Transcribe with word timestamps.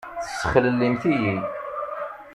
Tessexlellimt-iyi! 0.23 1.35